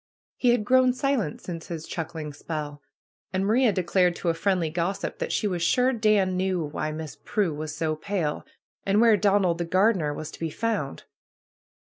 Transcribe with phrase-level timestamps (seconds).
[0.35, 2.81] He had grown silent since his chuck ling spell.
[3.31, 7.17] And Maria declared to a friendly gossip that she was sure Dan knew why Miss
[7.17, 8.43] Pnie was so pale,
[8.83, 11.03] and where Donald the gardener was to be found.